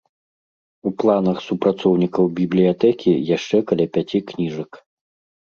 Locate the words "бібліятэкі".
2.41-3.11